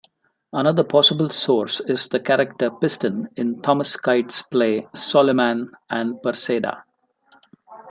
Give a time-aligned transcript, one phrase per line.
[0.51, 6.85] Another possible source is the character Piston in Thomas Kyd's play "Soliman and Perseda".